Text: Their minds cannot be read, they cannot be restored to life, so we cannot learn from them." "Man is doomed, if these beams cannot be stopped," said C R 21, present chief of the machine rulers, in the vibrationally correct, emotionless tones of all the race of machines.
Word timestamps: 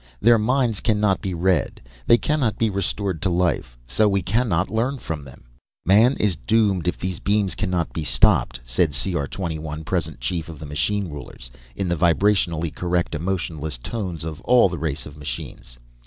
Their 0.19 0.39
minds 0.39 0.79
cannot 0.79 1.21
be 1.21 1.35
read, 1.35 1.79
they 2.07 2.17
cannot 2.17 2.57
be 2.57 2.71
restored 2.71 3.21
to 3.21 3.29
life, 3.29 3.77
so 3.85 4.09
we 4.09 4.23
cannot 4.23 4.71
learn 4.71 4.97
from 4.97 5.23
them." 5.23 5.43
"Man 5.85 6.17
is 6.17 6.35
doomed, 6.37 6.87
if 6.87 6.97
these 6.97 7.19
beams 7.19 7.53
cannot 7.53 7.93
be 7.93 8.03
stopped," 8.03 8.61
said 8.65 8.95
C 8.95 9.13
R 9.15 9.27
21, 9.27 9.83
present 9.83 10.19
chief 10.19 10.49
of 10.49 10.57
the 10.57 10.65
machine 10.65 11.07
rulers, 11.07 11.51
in 11.75 11.87
the 11.87 11.95
vibrationally 11.95 12.73
correct, 12.73 13.13
emotionless 13.13 13.77
tones 13.77 14.23
of 14.23 14.41
all 14.41 14.69
the 14.69 14.79
race 14.79 15.05
of 15.05 15.17
machines. 15.17 15.77